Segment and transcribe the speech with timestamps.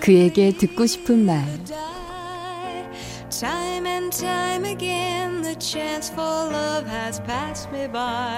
[0.00, 1.44] 그에게 듣고 싶은 말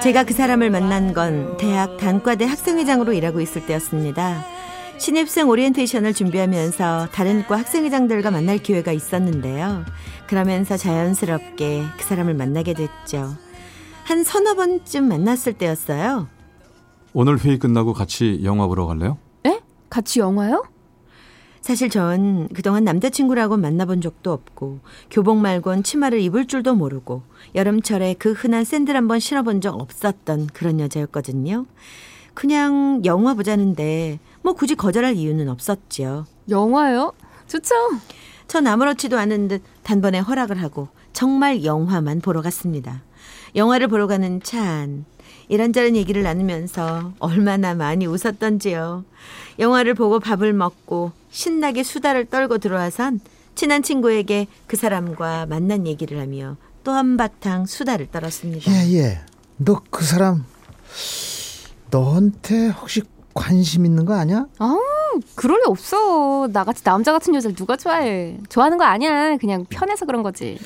[0.02, 4.44] 제가 그 사람을 만난 건 대학 단과대 학생회장으로 일하고 있을 때였습니다.
[4.98, 9.84] 신입생 오리엔테이션을 준비하면서 다른 과 학생회장들과 만날 기회가 있었는데요.
[10.26, 13.36] 그러면서 자연스럽게 그 사람을 만나게 됐죠.
[14.04, 16.28] 한 서너 번쯤 만났을 때였어요.
[17.12, 19.18] 오늘 회의 끝나고 같이 영화 보러 갈래요?
[19.46, 19.60] 에?
[19.90, 20.64] 같이 영화요?
[21.66, 24.78] 사실 전 그동안 남자친구라고 만나본 적도 없고
[25.10, 27.22] 교복 말곤 치마를 입을 줄도 모르고
[27.56, 31.66] 여름철에 그 흔한 샌들 한번 신어본 적 없었던 그런 여자였거든요.
[32.34, 36.26] 그냥 영화 보자는데 뭐 굳이 거절할 이유는 없었죠.
[36.48, 37.12] 영화요?
[37.48, 37.74] 좋죠.
[38.46, 40.86] 전 아무렇지도 않은 듯 단번에 허락을 하고
[41.20, 43.00] 정말 영화만 보러 갔습니다.
[43.54, 45.06] 영화를 보러 가는 차 안.
[45.48, 49.02] 이런저런 얘기를 나누면서 얼마나 많이 웃었던지요.
[49.58, 53.20] 영화를 보고 밥을 먹고 신나게 수다를 떨고 들어와선
[53.54, 58.70] 친한 친구에게 그 사람과 만난 얘기를 하며 또 한바탕 수다를 떨었습니다.
[58.70, 59.20] 예, 예.
[59.56, 60.44] 너 그 사람
[61.90, 63.00] 너한테 혹시
[63.32, 64.48] 관심 있는 거 아니야?
[64.58, 64.76] 아,
[65.34, 66.46] 그럴 리 없어.
[66.52, 68.36] 나같이 남자 같은 여자를 누가 좋아해?
[68.50, 69.38] 좋아하는 거 아니야.
[69.38, 70.58] 그냥 편해서 그런 거지.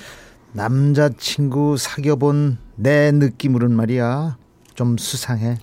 [0.53, 4.37] 남자친구 사귀어본 내 느낌으로는 말이야.
[4.75, 5.59] 좀 수상해.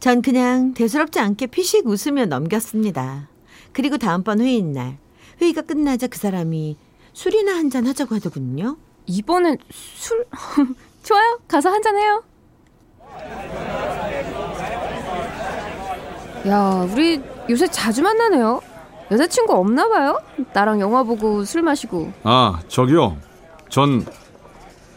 [0.00, 3.28] 전 그냥 대수롭지 않게 피식 웃으며 넘겼습니다.
[3.72, 4.98] 그리고 다음번 회의 날
[5.40, 6.76] 회의가 끝나자 그 사람이
[7.12, 8.76] 술이나 한 잔 하자고 하더군요.
[9.06, 10.24] 이번엔 술
[11.02, 11.38] 좋아요.
[11.48, 12.22] 가서 한 잔 해요.
[16.48, 18.60] 야, 우리 요새 자주 만나네요.
[19.10, 20.18] 여자친구 없나 봐요?
[20.52, 22.12] 나랑 영화 보고 술 마시고.
[22.24, 23.16] 아, 저기요.
[23.72, 24.04] 전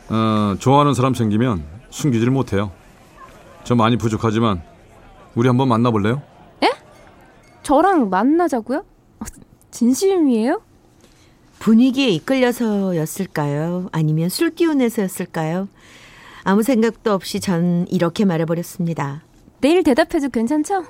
[0.09, 2.72] 어, 좋아하는 사람 생기면 숨기질 못해요.
[3.63, 4.62] 저 많이 부족하지만
[5.34, 6.22] 우리 한번 만나볼래요?
[6.62, 6.69] 에?
[7.63, 8.80] 저랑 만나자고요?
[8.80, 9.25] 어,
[9.72, 10.62] 진심이에요?
[11.59, 13.88] 분위기에 이끌려서였을까요?
[13.94, 15.69] 아니면 술 기운에서였을까요?
[16.44, 19.24] 아무 생각도 없이 전 이렇게 말해버렸습니다.
[19.62, 20.84] 내일 대답해도 괜찮죠?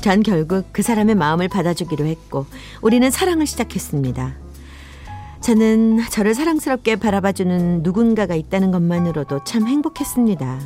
[0.00, 2.46] 전 결국 그 사람의 마음을 받아주기로 했고
[2.82, 4.34] 우리는 사랑을 시작했습니다.
[5.40, 10.60] 저는 저를 사랑스럽게 바라봐주는 누군가가 있다는 것만으로도 참 행복했습니다.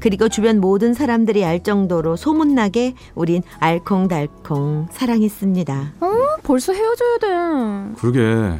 [0.00, 5.92] 그리고 주변 모든 사람들이 알 정도로 소문나게 우린 알콩달콩 사랑했습니다.
[6.00, 6.06] 어,
[6.42, 7.94] 벌써 헤어져야 돼.
[7.98, 8.58] 그러게.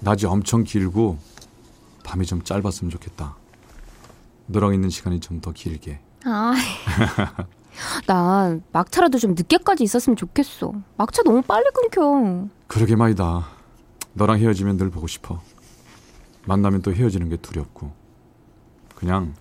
[0.00, 1.18] 낮이 엄청 길고
[2.04, 3.36] 밤이 좀 짧았으면 좋겠다.
[4.46, 6.00] 너랑 있는 시간이 좀 더 길게.
[6.24, 6.54] 아,
[8.06, 10.72] 난 막차라도 좀 늦게까지 있었으면 좋겠어.
[10.96, 12.48] 막차 너무 빨리 끊겨.
[12.66, 13.46] 그러게 말이다.
[14.14, 15.40] 너랑 헤어지면 늘 보고 싶어.
[16.46, 17.92] 만나면 또 헤어지는 게 두렵고.
[18.94, 19.34] 그냥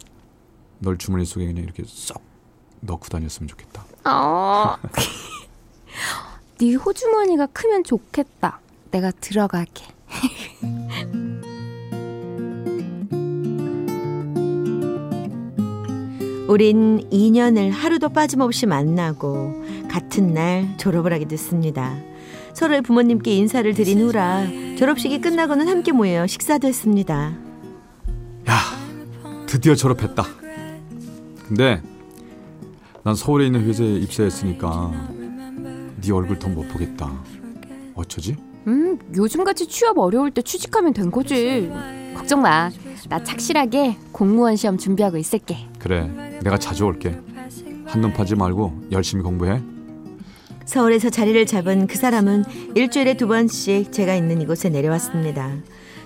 [0.79, 2.21] 널 주머니 속에 그냥 이렇게 쏙
[2.81, 3.85] 넣고 다녔으면 좋겠다.
[4.03, 4.77] 아,
[6.59, 8.59] 네 호주머니가 크면 좋겠다.
[8.91, 9.85] 내가 들어갈게.
[16.47, 21.97] 우린 2년을 하루도 빠짐없이 만나고 같은 날 졸업을 하게 됐습니다.
[22.53, 24.47] 서로의 부모님께 인사를 드린 후라
[24.77, 27.33] 졸업식이 끝나고는 함께 모여 식사도 했습니다.
[28.49, 28.57] 야,
[29.45, 30.23] 드디어 졸업했다.
[31.47, 31.81] 근데
[33.03, 34.91] 난 서울에 있는 회사에 입사했으니까
[36.01, 37.11] 네 얼굴 더 못 보겠다.
[37.95, 38.35] 어쩌지?
[38.67, 41.71] 음, 요즘같이 취업 어려울 때 취직하면 된 거지.
[42.15, 42.69] 걱정 마.
[43.09, 45.57] 나 착실하게 공무원 시험 준비하고 있을게.
[45.79, 46.09] 그래,
[46.41, 47.17] 내가 자주 올게.
[47.85, 49.61] 한눈 파지 말고 열심히 공부해.
[50.65, 52.43] 서울에서 자리를 잡은 그 사람은
[52.75, 55.55] 일주일에 두 번씩 제가 있는 이곳에 내려왔습니다.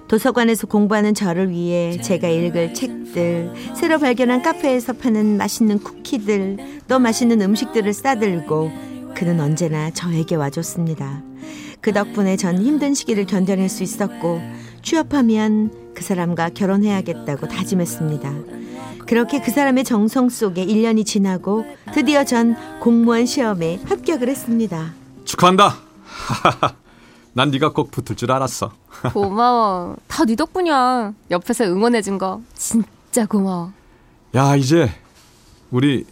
[0.08, 6.58] 도서관에서 공부하는 저를 위해 제가 읽을 책들, 새로 발견한 카페에서 파는 맛있는 쿠키들,
[6.88, 8.72] 또 맛있는 음식들을 싸들고
[9.16, 11.24] 그는 언제나 저에게 와줬습니다.
[11.80, 14.42] 그 덕분에 전 힘든 시기를 견뎌낼 수 있었고
[14.84, 18.34] 취업하면 그 사람과 결혼해야겠다고 다짐했습니다.
[19.08, 24.94] 그렇게 그 사람의 정성 속에 1년이 지나고 드디어 전 공무원 시험에 합격을 했습니다.
[25.26, 25.76] 축하한다.
[27.34, 28.72] 난 네가 꼭 붙을 줄 알았어.
[29.14, 29.96] 고마워.
[30.08, 31.14] 다 네 덕분이야.
[31.32, 33.72] 옆에서 응원해준 거 진짜 고마워.
[34.36, 34.92] 야 이제
[35.72, 36.06] 우리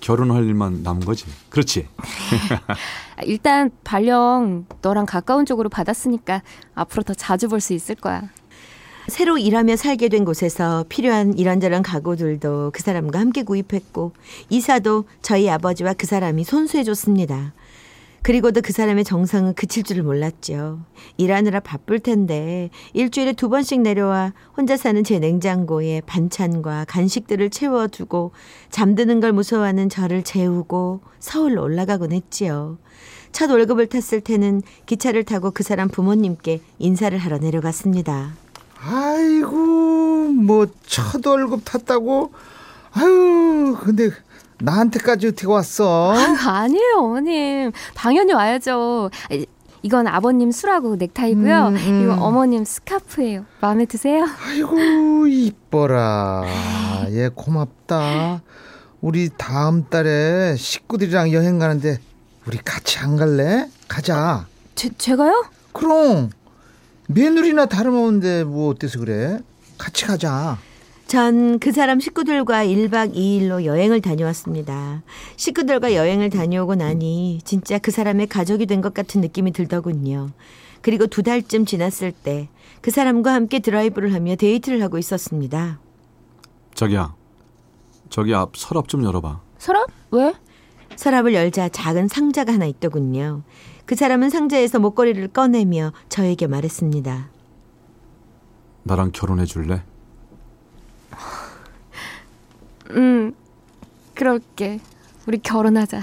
[0.00, 1.26] 결혼할 일만 남은 거지.
[1.48, 1.88] 그렇지.
[3.16, 6.42] 아, 일단 발령 너랑 가까운 쪽으로 받았으니까
[6.74, 8.22] 앞으로 더 자주 볼 수 있을 거야.
[9.08, 14.12] 새로 일하며 살게 된 곳에서 필요한 이런저런 가구들도 그 사람과 함께 구입했고
[14.50, 17.54] 이사도 저희 아버지와 그 사람이 손수해 줬습니다.
[18.20, 20.80] 그리고도 그 사람의 정성은 그칠 줄을 몰랐죠.
[21.16, 28.32] 일하느라 바쁠 텐데 일주일에 두 번씩 내려와 혼자 사는 제 냉장고에 반찬과 간식들을 채워두고
[28.70, 32.76] 잠드는 걸 무서워하는 저를 재우고 서울로 올라가곤 했지요.
[33.32, 38.47] 첫 월급을 탔을 때는 기차를 타고 그 사람 부모님께 인사를 하러 내려갔습니다.
[38.80, 39.56] 아이고
[40.32, 42.32] 뭐 첫 월급 탔다고
[42.92, 44.10] 아유 근데
[44.60, 47.70] 나한테까지 어떻게 왔어 아 니에요, 어머님.
[47.94, 49.10] 당연히 와야죠.
[49.30, 49.44] 아,
[49.82, 51.68] 이건 아버님 술하고 넥타이고요.
[51.68, 52.02] 음, 음.
[52.02, 53.44] 이거 어머님 스카프예요.
[53.60, 54.26] 마음에 드세요?
[54.46, 56.44] 아이고 이뻐라
[57.10, 58.42] 얘 고맙다
[59.00, 61.98] 우리 다음 달에 식구들이랑 여행 가는데
[62.46, 65.44] 우리 같이 안 갈래 가자 제, 제가요?
[65.72, 66.30] 그럼
[67.08, 69.38] 며느리나 다름없는데 뭐 어때서 그래
[69.78, 70.58] 같이 가자
[71.06, 75.02] 전 그 사람 식구들과 1박 2일로 여행을 다녀왔습니다.
[75.36, 80.30] 식구들과 여행을 다녀오고 나니 진짜 그 사람의 가족이 된 것 같은 느낌이 들더군요.
[80.82, 82.48] 그리고 두 달쯤 지났을 때
[82.82, 85.80] 그 사람과 함께 드라이브를 하며 데이트를 하고 있었습니다.
[86.74, 87.12] 저기야.
[88.08, 89.40] 저기 앞 서랍 좀 열어봐.
[89.58, 89.88] 서랍?
[90.12, 90.32] 왜?
[90.98, 93.42] 서랍을 열자 작은 상자가 하나 있더군요.
[93.86, 97.30] 그 사람은 상자에서 목걸이를 꺼내며 저에게 말했습니다.
[98.82, 99.84] 나랑 결혼해 줄래?
[102.90, 103.32] 음,
[104.16, 104.80] 그럴게.
[105.28, 106.00] 우리 결혼하자.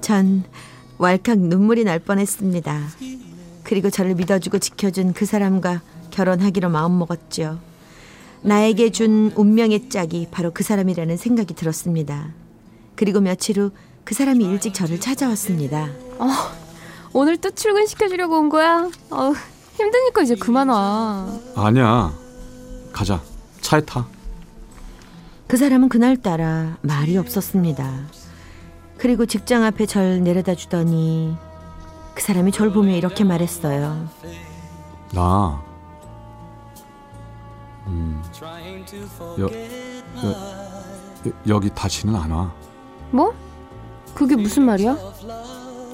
[0.00, 0.42] 전
[0.98, 2.80] 왈칵 눈물이 날 뻔했습니다.
[3.62, 7.73] 그리고 저를 믿어주고 지켜준 그 사람과 결혼하기로 마음먹었죠.
[8.44, 12.28] 나에게 준 운명의 짝이 바로 그 사람이라는 생각이 들었습니다.
[12.94, 13.70] 그리고 며칠 후
[14.04, 15.88] 그 사람이 일찍 저를 찾아왔습니다.
[17.14, 18.90] 오늘 또 출근시켜주려고 온 거야?
[19.10, 19.32] 어,
[19.76, 21.26] 힘드니까 이제 그만 와.
[21.56, 22.12] 아니야.
[22.92, 23.22] 가자.
[23.62, 24.06] 차에 타.
[25.46, 28.06] 그 사람은 그날따라 말이 없었습니다.
[28.98, 31.34] 그리고 직장 앞에 절 내려다 주더니
[32.14, 34.08] 그 사람이 절 보며 이렇게 말했어요.
[35.14, 35.62] 나.
[37.86, 38.22] 음.
[39.38, 39.50] 여, 여,
[41.26, 42.54] 여, 여기 다시는 안 와.
[43.10, 43.34] 뭐?
[44.14, 44.96] 그게 무슨 말이야?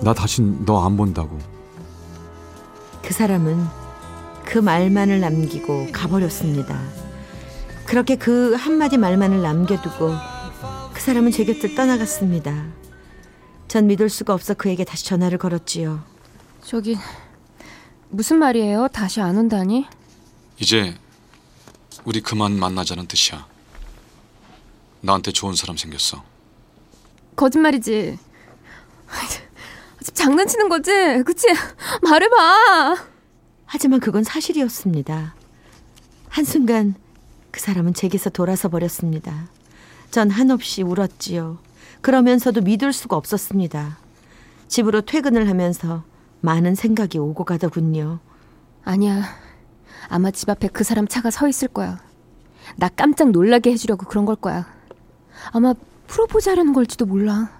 [0.03, 1.39] 나 다시 너안 본다고.
[3.03, 3.67] 그 사람은
[4.45, 6.81] 그 말만을 남기고 가버렸습니다.
[7.87, 10.13] 그렇게 그 한마디 말만을 남겨두고
[10.93, 12.67] 그 사람은 제 곁을 떠나갔습니다.
[13.69, 16.01] 전 믿을 수가 없어 그에게 다시 전화를 걸었지요.
[16.63, 16.97] 저기,
[18.09, 18.89] 무슨 말이에요?
[18.89, 19.87] 다시 안 온다니?
[20.59, 20.95] 이제
[22.05, 23.47] 우리 그만 만나자는 뜻이야.
[25.03, 26.23] 나한테 좋은 사람 생겼어.
[27.37, 28.19] 거짓말이지.
[30.03, 30.91] 지금 장난치는 거지?
[31.25, 31.47] 그치?
[32.03, 32.97] 말해봐.
[33.67, 35.35] 하지만 그건 사실이었습니다.
[36.29, 36.95] 한순간
[37.51, 39.49] 그 사람은 제게서 돌아서 버렸습니다.
[40.11, 41.59] 전 한없이 울었지요.
[42.01, 43.99] 그러면서도 믿을 수가 없었습니다.
[44.69, 46.05] 집으로 퇴근을 하면서
[46.41, 48.21] 많은 생각이 오고 가더군요.
[48.85, 49.50] 아니야.
[50.09, 52.01] 아마 집 앞에 그 사람 차가 서 있을 거야.
[52.77, 54.67] 나 깜짝 놀라게 해주려고 그런 걸 거야.
[55.53, 55.75] 아마
[56.07, 57.51] 프로포즈 하려는 걸지도 몰라.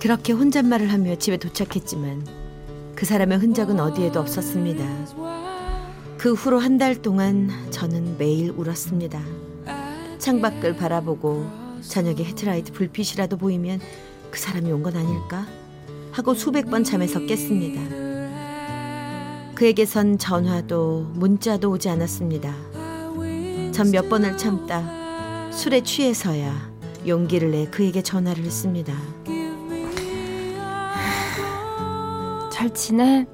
[0.00, 2.26] 그렇게 혼잣말을 하며 집에 도착했지만
[2.94, 4.84] 그 사람의 흔적은 어디에도 없었습니다.
[6.16, 9.20] 그 후로 한 달 동안 저는 매일 울었습니다.
[10.18, 11.46] 창밖을 바라보고
[11.82, 13.80] 저녁에 헤드라이트 불빛이라도 보이면
[14.30, 15.46] 그 사람이 온 건 아닐까
[16.12, 17.80] 하고 수백 번 잠에서 깼습니다.
[19.54, 22.54] 그에게선 전화도 문자도 오지 않았습니다.
[23.72, 26.70] 전 몇 번을 참다 술에 취해서야
[27.06, 28.92] 용기를 내 그에게 전화를 했습니다.
[32.50, 33.26] 잘 지내?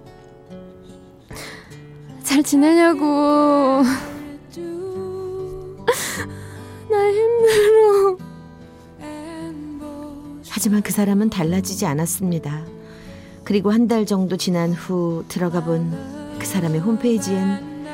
[2.22, 3.82] 잘 지내냐고.
[10.64, 12.62] 하지만 그 사람은 달라지지 않았습니다.
[13.44, 15.92] 그리고 한 달 정도 지난 후 들어가 본
[16.38, 17.85] 그 사람의 홈페이지엔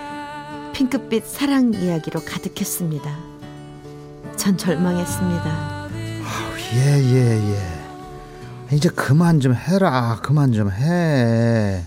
[0.73, 3.11] 핑크빛 사랑 이야기로 가득했습니다.
[4.37, 5.89] 전 절망했습니다.
[6.77, 7.57] 예예예
[8.71, 11.83] 이제 그만 좀 해라 그만 좀 해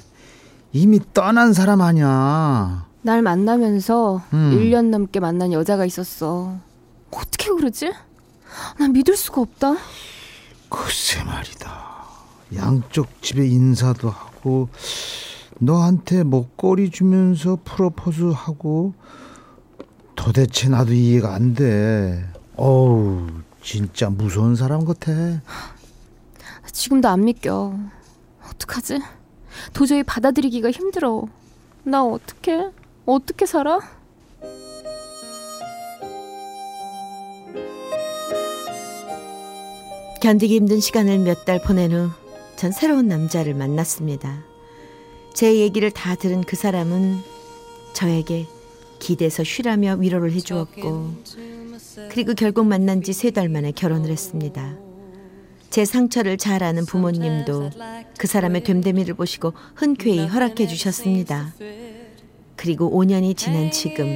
[0.74, 4.52] 이미 떠난 사람 아니야 날 만나면서 음.
[4.54, 6.58] 1년 넘게 만난 여자가 있었어.
[7.12, 7.94] 어떻게 그러지?
[8.80, 9.76] 난 믿을 수가 없다.
[10.74, 11.84] 글쎄 말이다
[12.56, 14.70] 양쪽 집에 인사도 하고
[15.60, 18.96] 너한테 목걸이 주면서 프로포즈 하고
[20.16, 22.28] 도대체 나도 이해가 안 돼.
[22.56, 23.28] 어우
[23.62, 25.12] 진짜 무서운 사람 같아.
[26.72, 27.78] 지금도 안 믿겨.
[28.50, 29.00] 어떡하지?
[29.74, 31.28] 도저히 받아들이기가 힘들어.
[31.84, 32.70] 나 어떻게
[33.06, 33.80] 어떻게 살아?
[40.24, 42.10] 견디기 힘든 시간을 몇 달 보낸 후
[42.56, 44.46] 전 새로운 남자를 만났습니다.
[45.34, 47.18] 제 얘기를 다 들은 그 사람은
[47.92, 48.46] 저에게
[49.00, 51.14] 기대서 쉬라며 위로를 해주었고
[52.10, 54.78] 그리고 결국 만난 지 세 달 만에 결혼을 했습니다.
[55.70, 57.72] 제 상처를 잘 아는 부모님도
[58.18, 61.54] 그 사람의 됨됨이를 보시고 흔쾌히 허락해 주셨습니다.
[62.56, 64.08] 그리고 5년이 지난 지금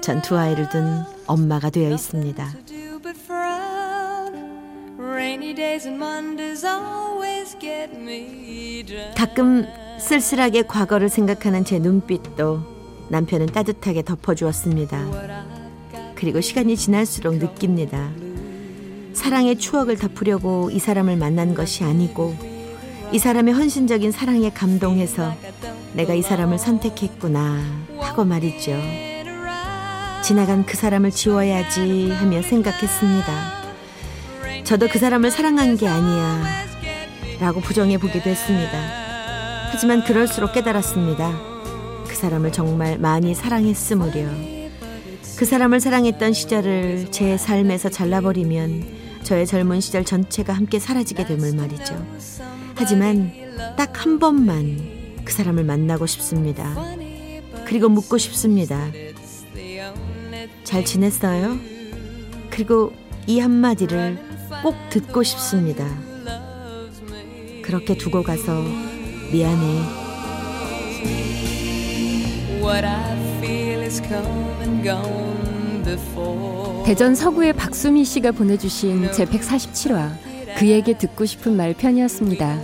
[0.00, 2.52] 전 두 아이를 둔 엄마가 되어 있습니다.
[9.16, 9.66] 가끔
[9.98, 12.60] 쓸쓸하게 과거를 생각하는 제 눈빛도
[13.08, 15.06] 남편은 따뜻하게 덮어주었습니다.
[16.14, 18.10] 그리고 시간이 지날수록 느낍니다.
[19.12, 22.34] 사랑의 추억을 덮으려고 이 사람을 만난 것이 아니고
[23.12, 25.32] 이 사람의 헌신적인 사랑에 감동해서
[25.94, 27.62] 내가 이 사람을 선택했구나
[27.98, 28.72] 하고 말이죠.
[30.22, 33.55] 지나간 그 사람을 지워야지 하며 생각했습니다.
[34.66, 36.42] 저도 그 사람을 사랑한 게 아니야
[37.38, 38.72] 라고 부정해 보기도 했습니다.
[39.70, 41.38] 하지만 그럴수록 깨달았습니다.
[42.08, 44.26] 그 사람을 정말 많이 사랑했으므려.
[45.38, 52.04] 그 사람을 사랑했던 시절을 제 삶에서 잘라버리면 저의 젊은 시절 전체가 함께 사라지게 됨을 말이죠.
[52.74, 53.32] 하지만
[53.76, 54.78] 딱 한 번만
[55.24, 56.74] 그 사람을 만나고 싶습니다.
[57.66, 58.90] 그리고 묻고 싶습니다.
[60.64, 61.56] 잘 지냈어요?
[62.50, 62.92] 그리고
[63.26, 64.25] 이 한마디를
[64.66, 65.86] 꼭 듣고 싶습니다.
[67.62, 68.64] 그렇게 두고 가서
[69.30, 69.80] 미안해.
[76.84, 80.10] 대전 서구의 박수미 씨가 보내주신 제 147화
[80.58, 82.58] 그에게 듣고 싶은 말 편이었습니다.